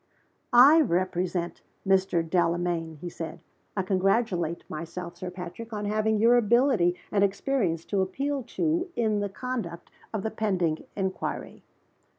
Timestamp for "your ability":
6.17-6.95